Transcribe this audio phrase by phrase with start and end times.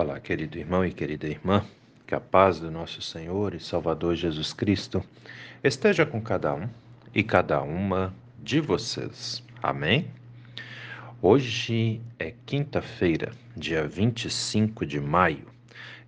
[0.00, 1.64] Olá, querido irmão e querida irmã,
[2.06, 5.02] que a paz do nosso Senhor e Salvador Jesus Cristo
[5.60, 6.68] esteja com cada um
[7.12, 9.42] e cada uma de vocês.
[9.60, 10.06] Amém?
[11.20, 15.48] Hoje é quinta-feira, dia 25 de maio,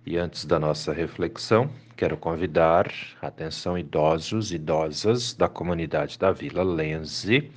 [0.05, 2.89] e antes da nossa reflexão, quero convidar,
[3.21, 7.51] atenção idosos e idosas da comunidade da Vila Lenze,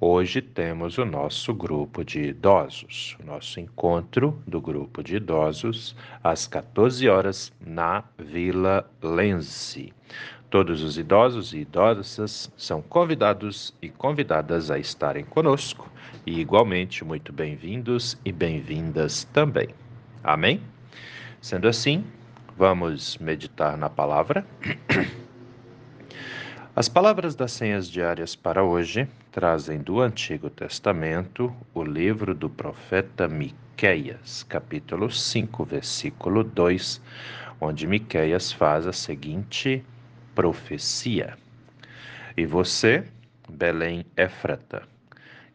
[0.00, 6.46] Hoje temos o nosso grupo de idosos, o nosso encontro do grupo de idosos às
[6.46, 9.92] 14 horas na Vila Lense.
[10.48, 15.90] Todos os idosos e idosas são convidados e convidadas a estarem conosco
[16.24, 19.70] e igualmente muito bem-vindos e bem-vindas também.
[20.22, 20.60] Amém?
[21.40, 22.04] Sendo assim,
[22.56, 24.46] vamos meditar na palavra.
[26.78, 33.26] As palavras das senhas diárias para hoje trazem do Antigo Testamento o livro do profeta
[33.26, 37.02] Miqueias, capítulo 5, versículo 2,
[37.60, 39.84] onde Miqueias faz a seguinte
[40.36, 41.36] profecia:
[42.36, 43.02] E você,
[43.50, 44.84] Belém Éfrata,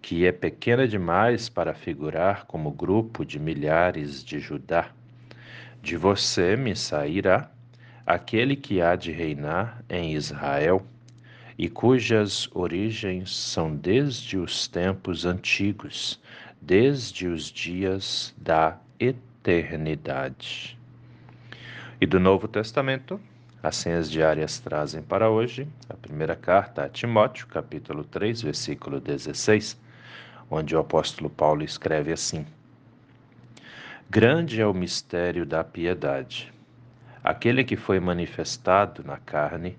[0.02, 4.90] que é pequena demais para figurar como grupo de milhares de Judá,
[5.82, 7.50] de você me sairá
[8.06, 10.86] aquele que há de reinar em Israel
[11.58, 16.20] e cujas origens são desde os tempos antigos,
[16.62, 20.78] desde os dias da eternidade.
[22.02, 23.20] E do Novo Testamento,
[23.62, 29.80] as senhas diárias trazem para hoje a primeira carta a Timóteo, capítulo 3, versículo 16,
[30.50, 32.46] onde o apóstolo Paulo escreve assim:
[34.10, 36.52] Grande é o mistério da piedade.
[37.24, 39.78] Aquele que foi manifestado na carne,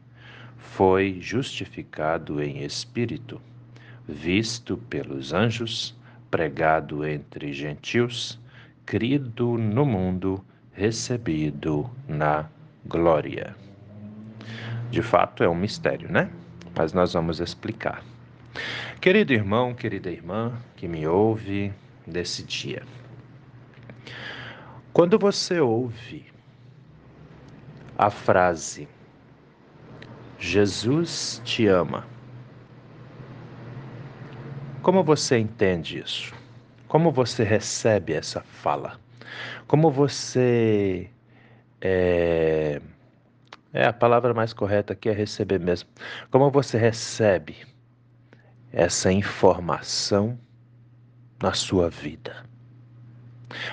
[0.72, 3.40] foi justificado em espírito,
[4.08, 5.96] visto pelos anjos,
[6.30, 8.40] pregado entre gentios,
[8.84, 12.48] crido no mundo, recebido na
[12.84, 13.54] glória.
[14.90, 16.28] De fato, é um mistério, né?
[16.76, 18.02] Mas nós vamos explicar.
[19.00, 21.72] Querido irmão, querida irmã que me ouve
[22.04, 22.82] nesse dia,
[24.92, 26.26] quando você ouve
[27.96, 28.88] a frase
[30.38, 32.06] Jesus te ama.
[34.82, 36.34] Como você entende isso?
[36.88, 38.98] Como você recebe essa fala?
[39.66, 41.10] Como você.
[41.80, 42.80] É,
[43.72, 45.88] é a palavra mais correta aqui é receber mesmo.
[46.30, 47.56] Como você recebe
[48.72, 50.38] essa informação
[51.42, 52.44] na sua vida?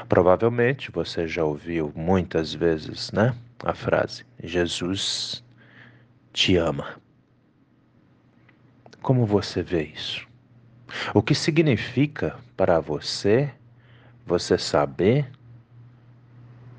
[0.07, 3.35] Provavelmente você já ouviu muitas vezes, né?
[3.63, 5.43] A frase: Jesus
[6.33, 6.99] te ama.
[9.01, 10.27] Como você vê isso?
[11.13, 13.51] O que significa para você
[14.25, 15.29] você saber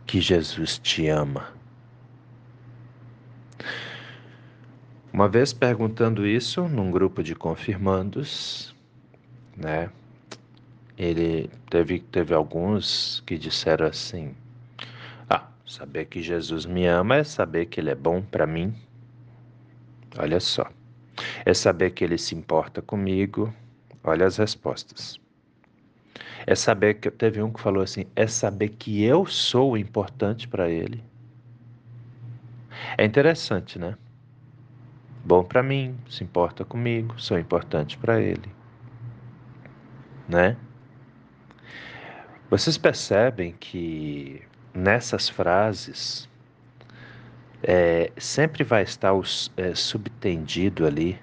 [0.07, 1.53] que Jesus te ama?
[5.13, 8.75] Uma vez perguntando isso num grupo de confirmandos,
[9.57, 9.91] né?
[10.97, 14.35] Ele teve, teve alguns que disseram assim:
[15.29, 18.75] Ah, saber que Jesus me ama é saber que Ele é bom para mim,
[20.19, 20.71] Olha só.
[21.45, 23.53] É saber que ele se importa comigo.
[24.05, 25.19] Olha as respostas.
[26.47, 30.69] É saber que teve um que falou assim, é saber que eu sou importante para
[30.69, 31.03] ele.
[32.99, 33.97] É interessante, né?
[35.25, 38.51] Bom para mim, se importa comigo, sou importante para ele.
[40.29, 40.57] Né?
[42.51, 44.43] Vocês percebem que
[44.75, 46.29] nessas frases
[47.63, 51.19] é, sempre vai estar os, é, subtendido ali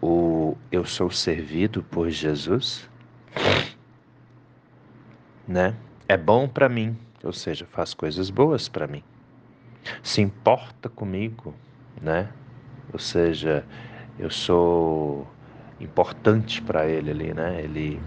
[0.00, 2.88] o eu sou servido por Jesus,
[5.46, 5.74] né?
[6.06, 9.02] É bom para mim, ou seja, faz coisas boas para mim.
[10.02, 11.54] Se importa comigo,
[12.00, 12.28] né?
[12.92, 13.64] Ou seja,
[14.18, 15.26] eu sou
[15.80, 17.60] importante para ele ali, né?
[17.62, 18.00] Ele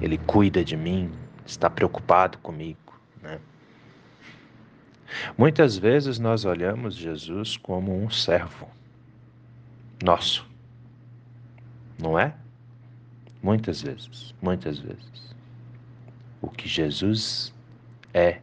[0.00, 1.10] ele cuida de mim,
[1.46, 3.38] está preocupado comigo, né?
[5.36, 8.68] Muitas vezes nós olhamos Jesus como um servo
[10.02, 10.46] nosso,
[11.98, 12.34] não é?
[13.42, 15.34] Muitas vezes, muitas vezes.
[16.42, 17.54] O que Jesus
[18.12, 18.40] é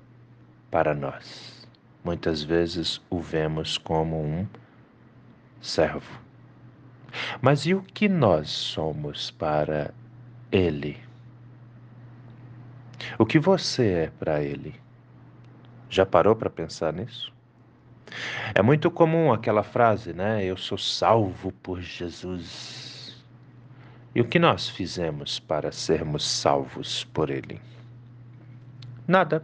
[0.72, 1.68] para nós,
[2.04, 4.48] muitas vezes o vemos como um
[5.62, 6.20] servo.
[7.42, 9.94] Mas e o que nós somos para
[10.52, 10.98] Ele?
[13.20, 14.83] O que você é para Ele?
[15.94, 17.32] Já parou para pensar nisso?
[18.56, 20.44] É muito comum aquela frase, né?
[20.44, 23.24] Eu sou salvo por Jesus.
[24.16, 27.62] E o que nós fizemos para sermos salvos por Ele?
[29.08, 29.44] Nada.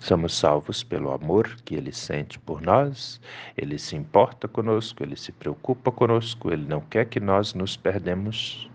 [0.00, 3.20] Somos salvos pelo amor que ele sente por nós,
[3.56, 8.68] ele se importa conosco, ele se preocupa conosco, ele não quer que nós nos perdemos.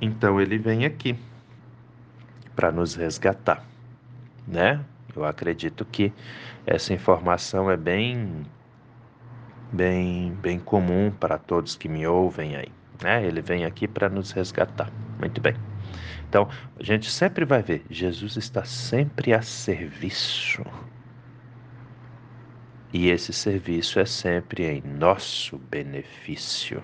[0.00, 1.16] Então ele vem aqui
[2.58, 3.64] para nos resgatar,
[4.48, 4.84] né?
[5.14, 6.12] Eu acredito que
[6.66, 8.46] essa informação é bem
[9.72, 12.72] bem bem comum para todos que me ouvem aí,
[13.02, 13.24] né?
[13.24, 14.90] Ele vem aqui para nos resgatar.
[15.18, 15.54] Muito bem.
[16.28, 16.48] Então,
[16.78, 20.62] a gente sempre vai ver, Jesus está sempre a serviço.
[22.92, 26.82] E esse serviço é sempre em nosso benefício,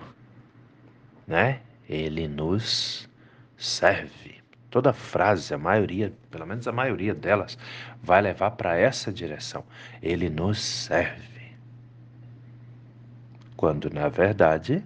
[1.27, 1.61] né?
[1.87, 3.09] Ele nos
[3.57, 4.34] serve.
[4.75, 7.57] Toda frase, a maioria, pelo menos a maioria delas,
[8.03, 9.63] vai levar para essa direção.
[10.01, 11.55] Ele nos serve.
[13.55, 14.83] Quando, na verdade,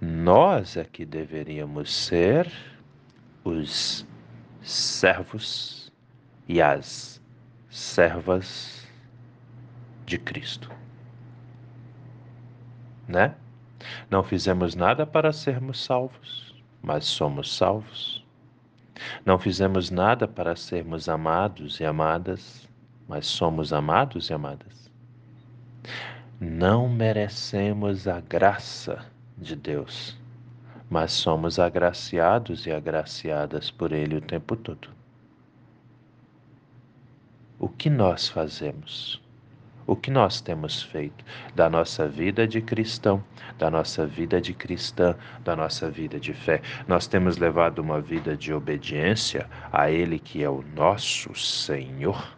[0.00, 2.52] nós é que deveríamos ser
[3.44, 4.04] os
[4.62, 5.92] servos
[6.48, 7.22] e as
[7.70, 8.84] servas
[10.06, 10.72] de Cristo.
[13.06, 13.32] Né?
[14.10, 16.52] Não fizemos nada para sermos salvos,
[16.82, 18.26] mas somos salvos.
[19.24, 22.68] Não fizemos nada para sermos amados e amadas,
[23.08, 24.90] mas somos amados e amadas.
[26.40, 29.04] Não merecemos a graça
[29.36, 30.16] de Deus,
[30.88, 34.88] mas somos agraciados e agraciadas por Ele o tempo todo.
[37.58, 39.20] O que nós fazemos?
[39.88, 41.24] O que nós temos feito
[41.54, 43.24] da nossa vida de cristão,
[43.56, 46.60] da nossa vida de cristã, da nossa vida de fé?
[46.86, 52.36] Nós temos levado uma vida de obediência a Ele que é o nosso Senhor?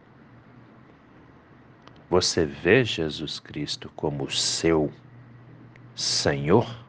[2.08, 4.92] Você vê Jesus Cristo como seu
[5.92, 6.86] Senhor?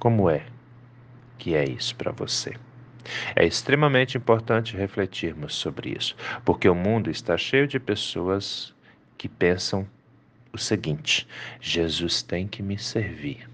[0.00, 0.46] Como é
[1.38, 2.56] que é isso para você?
[3.34, 8.74] É extremamente importante refletirmos sobre isso, porque o mundo está cheio de pessoas
[9.16, 9.86] que pensam
[10.52, 11.26] o seguinte:
[11.60, 13.48] Jesus tem que me servir.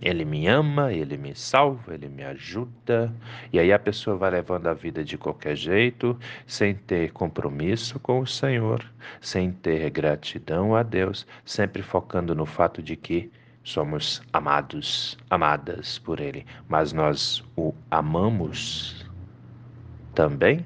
[0.00, 3.12] Ele me ama, ele me salva, ele me ajuda.
[3.52, 8.20] E aí a pessoa vai levando a vida de qualquer jeito, sem ter compromisso com
[8.20, 8.84] o Senhor,
[9.20, 13.30] sem ter gratidão a Deus, sempre focando no fato de que
[13.68, 19.04] somos amados, amadas por Ele, mas nós o amamos
[20.14, 20.64] também?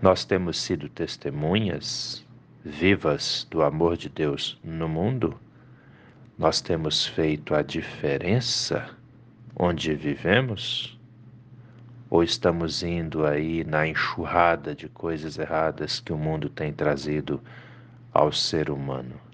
[0.00, 2.24] Nós temos sido testemunhas
[2.64, 5.38] vivas do amor de Deus no mundo?
[6.38, 8.88] Nós temos feito a diferença
[9.58, 10.96] onde vivemos?
[12.08, 17.42] Ou estamos indo aí na enxurrada de coisas erradas que o mundo tem trazido
[18.12, 19.25] ao ser humano?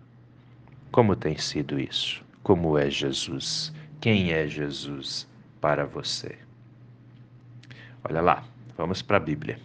[0.92, 2.22] Como tem sido isso?
[2.42, 3.72] Como é Jesus?
[3.98, 5.26] Quem é Jesus
[5.58, 6.36] para você?
[8.04, 8.44] Olha lá,
[8.76, 9.58] vamos para a Bíblia.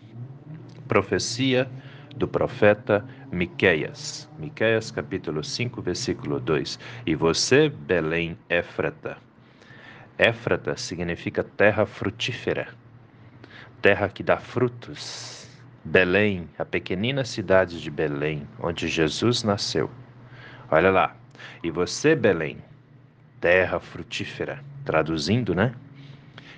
[0.88, 1.70] Profecia
[2.16, 4.30] do profeta Miqueias.
[4.40, 6.80] Miqueias capítulo 5, versículo 2.
[7.06, 9.18] E você, Belém Éfrata.
[10.18, 12.70] Éfrata significa terra frutífera,
[13.82, 15.46] terra que dá frutos.
[15.84, 19.92] Belém, a pequenina cidade de Belém, onde Jesus nasceu
[20.70, 21.16] Olha lá.
[21.64, 22.58] E você, Belém,
[23.40, 25.74] terra frutífera, traduzindo, né?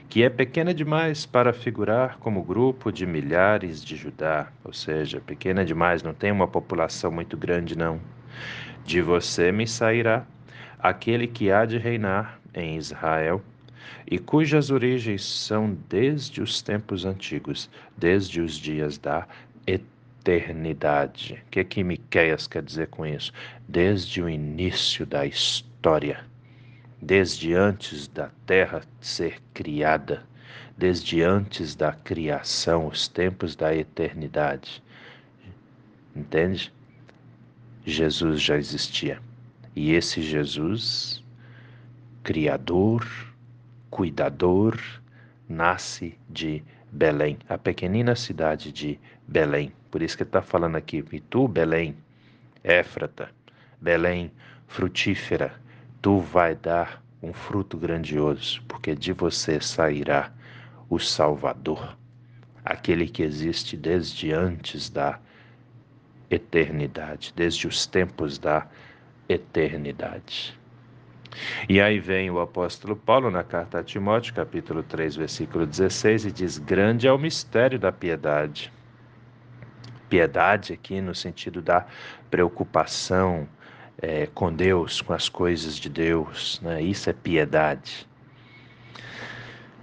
[0.10, 5.64] Que é pequena demais para figurar como grupo de milhares de Judá, ou seja, pequena
[5.64, 8.00] demais, não tem uma população muito grande, não.
[8.84, 10.26] De você me sairá
[10.80, 13.44] aquele que há de reinar em Israel
[14.10, 19.28] e cujas origens são desde os tempos antigos, desde os dias da
[19.68, 19.99] eternidade
[20.38, 21.42] eternidade.
[21.48, 23.32] O que, que Miqueias quer dizer com isso?
[23.68, 26.24] Desde o início da história,
[27.02, 30.24] desde antes da terra ser criada,
[30.78, 34.82] desde antes da criação, os tempos da eternidade.
[36.16, 36.72] Entende?
[37.86, 39.20] Jesus já existia.
[39.76, 41.24] E esse Jesus,
[42.24, 43.08] Criador,
[43.90, 44.80] Cuidador,
[45.48, 49.72] nasce de Belém, a pequenina cidade de Belém.
[49.90, 51.96] Por isso que está falando aqui, e tu, Belém,
[52.64, 53.30] Éfrata,
[53.82, 54.32] Belém,
[54.68, 55.54] frutífera,
[56.02, 60.32] tu vai dar um fruto grandioso, porque de você sairá
[60.90, 61.98] o Salvador,
[62.64, 65.20] aquele que existe desde antes da
[66.30, 68.68] eternidade, desde os tempos da
[69.28, 70.58] eternidade.
[71.68, 76.32] E aí vem o apóstolo Paulo na carta a Timóteo, capítulo 3, versículo 16, e
[76.32, 78.72] diz: Grande é o mistério da piedade.
[80.10, 81.86] Piedade aqui no sentido da
[82.30, 83.48] preocupação
[84.02, 86.82] é, com Deus, com as coisas de Deus, né?
[86.82, 88.08] isso é piedade.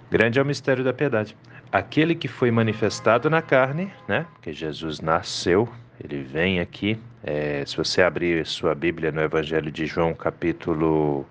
[0.09, 1.35] Grande é o mistério da piedade.
[1.71, 4.25] Aquele que foi manifestado na carne, né?
[4.41, 5.67] Que Jesus nasceu,
[6.01, 6.97] ele vem aqui.
[7.21, 11.25] É, se você abrir sua Bíblia no Evangelho de João, capítulo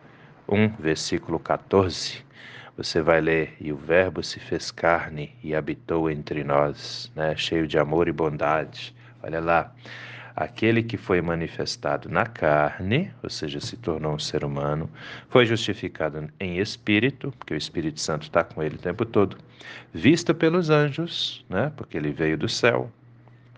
[0.47, 2.26] 1, versículo 14,
[2.77, 7.35] você vai ler: E o Verbo se fez carne e habitou entre nós, né?
[7.37, 8.95] cheio de amor e bondade.
[9.23, 9.73] Olha lá.
[10.39, 14.91] Aquele que foi manifestado na carne, ou seja, se tornou um ser humano,
[15.31, 19.39] foi justificado em espírito, porque o Espírito Santo está com ele o tempo todo,
[19.95, 21.73] visto pelos anjos, né?
[21.75, 22.93] porque ele veio do céu,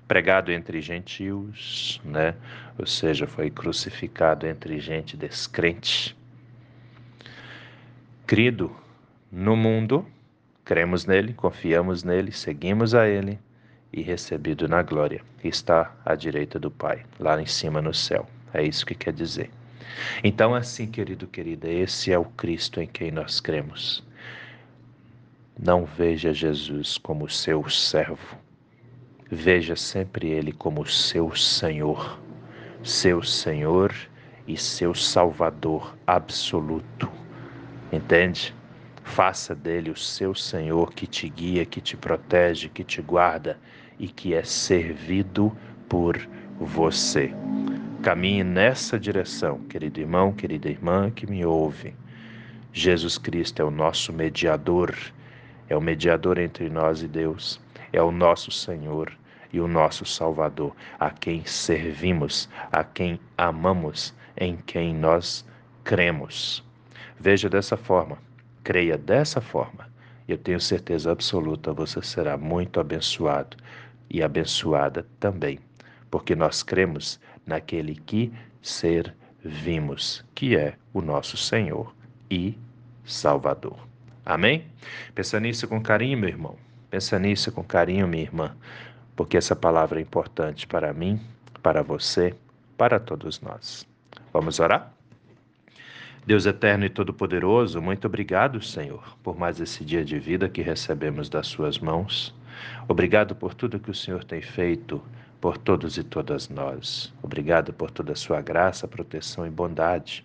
[0.07, 2.37] pregado entre gentios, né?
[2.79, 6.17] ou seja, foi crucificado entre gente descrente,
[8.25, 8.71] crido
[9.31, 10.07] no mundo,
[10.65, 13.39] cremos nele, confiamos nele, seguimos a ele
[13.93, 18.27] e recebido na glória, está à direita do Pai, lá em cima no céu.
[18.53, 19.51] É isso que quer dizer.
[20.23, 24.05] Então, assim, querido, querida, esse é o Cristo em quem nós cremos.
[25.59, 28.39] Não veja Jesus como seu servo.
[29.31, 32.19] Veja sempre ele como seu Senhor,
[32.83, 33.95] seu Senhor
[34.47, 37.11] e seu Salvador absoluto.
[37.93, 38.55] Entende?
[39.09, 43.59] Faça dele o seu Senhor que te guia, que te protege, que te guarda
[43.99, 45.51] e que é servido
[45.89, 46.17] por
[46.61, 47.33] você.
[48.03, 51.95] Caminhe nessa direção, querido irmão, querida irmã que me ouve.
[52.73, 54.95] Jesus Cristo é o nosso mediador,
[55.69, 57.59] é o mediador entre nós e Deus,
[57.93, 59.11] é o nosso Senhor
[59.53, 65.45] e o nosso Salvador, a quem servimos, a quem amamos, em quem nós
[65.83, 66.63] cremos.
[67.19, 68.28] Veja dessa forma
[68.69, 69.89] creia dessa forma,
[70.29, 73.57] eu tenho certeza absoluta você será muito abençoado
[74.11, 75.59] e abençoada também,
[76.11, 81.95] porque nós cremos naquele que servimos, que é o nosso Senhor
[82.31, 82.59] e
[83.07, 83.79] Salvador.
[84.23, 84.67] Amém?
[85.15, 86.55] Pensa nisso com carinho, meu irmão.
[86.91, 88.55] Pensa nisso com carinho, minha irmã,
[89.17, 91.19] porque essa palavra é importante para mim,
[91.63, 92.35] para você,
[92.77, 93.89] para todos nós.
[94.31, 94.98] Vamos orar?
[96.29, 101.27] Deus eterno e todo-poderoso, muito obrigado, Senhor, por mais esse dia de vida que recebemos
[101.27, 102.35] das Suas mãos.
[102.87, 105.03] Obrigado por tudo que o Senhor tem feito
[105.41, 107.15] por todos e todas nós.
[107.23, 110.23] Obrigado por toda a sua graça, proteção e bondade.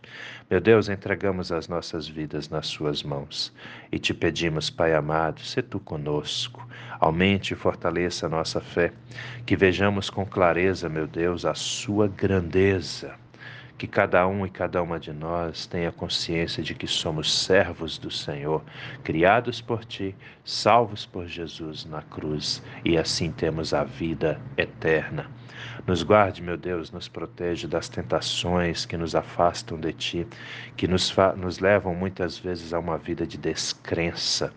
[0.50, 3.54] Meu Deus, entregamos as nossas vidas nas suas mãos
[3.90, 6.68] e te pedimos, Pai amado, se tu conosco.
[7.00, 8.92] Aumente e fortaleça a nossa fé,
[9.46, 13.23] que vejamos com clareza, meu Deus, a sua grandeza
[13.78, 18.10] que cada um e cada uma de nós tenha consciência de que somos servos do
[18.12, 18.64] Senhor,
[19.04, 25.30] criados por Ti, salvos por Jesus na cruz, e assim temos a vida eterna.
[25.88, 30.28] Nos guarde, meu Deus, nos protege das tentações que nos afastam de Ti,
[30.78, 34.54] que nos, nos levam muitas vezes a uma vida de descrença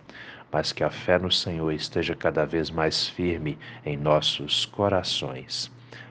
[0.51, 5.69] mas que a fé no Senhor esteja cada vez mais firme em nossos corações.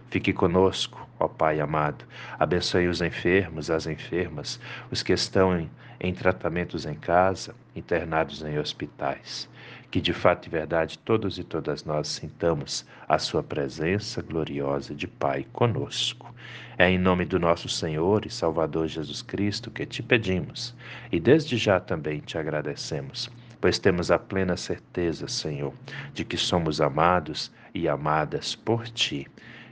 [0.09, 2.05] Fique conosco, ó Pai amado.
[2.39, 4.61] Abençoe os enfermos, as enfermas,
[4.91, 9.49] os que estão em, em tratamentos em casa, internados em hospitais.
[9.91, 15.09] Que de fato e verdade todos e todas nós sintamos a Sua presença gloriosa de
[15.09, 16.33] Pai conosco.
[16.79, 20.75] É em nome do nosso Senhor e Salvador Jesus Cristo que te pedimos
[21.11, 25.73] e desde já também te agradecemos pois temos a plena certeza, Senhor,
[26.13, 29.27] de que somos amados e amadas por Ti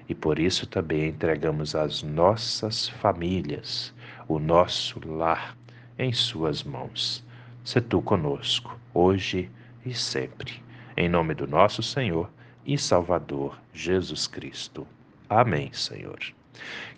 [0.08, 3.94] e por isso também entregamos as nossas famílias,
[4.28, 5.56] o nosso lar
[5.98, 7.24] em Suas mãos.
[7.64, 9.50] Se tu conosco, hoje
[9.84, 10.62] e sempre.
[10.96, 12.30] Em nome do nosso Senhor
[12.66, 14.86] e Salvador Jesus Cristo.
[15.28, 16.18] Amém, Senhor.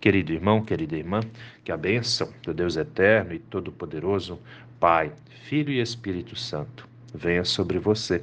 [0.01, 1.21] Querido irmão, querida irmã,
[1.65, 4.39] que a bênção do Deus eterno e todo-poderoso,
[4.79, 5.13] Pai,
[5.45, 8.23] Filho e Espírito Santo, venha sobre você